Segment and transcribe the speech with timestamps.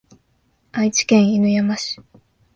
[0.71, 2.01] 愛知県犬山市